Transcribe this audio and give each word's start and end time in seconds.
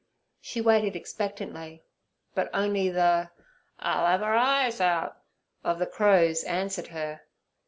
She 0.41 0.61
waited 0.61 0.95
expectantly, 0.95 1.83
but 2.33 2.49
only 2.55 2.89
the 2.89 3.29
'I'll 3.77 4.05
'ave 4.07 4.25
'er 4.25 4.33
eyes 4.33 4.81
out!' 4.81 5.21
of 5.63 5.77
the 5.77 5.85
crows 5.85 6.43
answered 6.43 6.87
her. 6.87 7.21